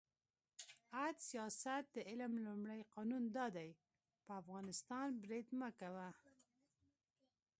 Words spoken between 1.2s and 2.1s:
سیاست د